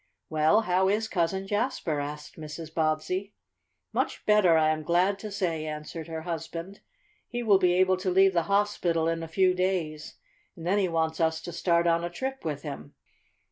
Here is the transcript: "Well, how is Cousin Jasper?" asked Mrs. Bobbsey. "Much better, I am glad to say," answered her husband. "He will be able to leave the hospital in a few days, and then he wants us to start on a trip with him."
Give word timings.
"Well, 0.31 0.61
how 0.61 0.87
is 0.89 1.07
Cousin 1.07 1.45
Jasper?" 1.45 1.99
asked 1.99 2.35
Mrs. 2.35 2.73
Bobbsey. 2.73 3.35
"Much 3.93 4.25
better, 4.25 4.57
I 4.57 4.69
am 4.69 4.81
glad 4.81 5.19
to 5.19 5.29
say," 5.31 5.67
answered 5.67 6.07
her 6.07 6.23
husband. 6.23 6.79
"He 7.27 7.43
will 7.43 7.59
be 7.59 7.73
able 7.73 7.97
to 7.97 8.09
leave 8.09 8.33
the 8.33 8.41
hospital 8.49 9.07
in 9.07 9.21
a 9.21 9.27
few 9.27 9.53
days, 9.53 10.15
and 10.55 10.65
then 10.65 10.79
he 10.79 10.87
wants 10.89 11.19
us 11.19 11.39
to 11.43 11.53
start 11.53 11.85
on 11.85 12.03
a 12.03 12.09
trip 12.09 12.43
with 12.43 12.63
him." 12.63 12.95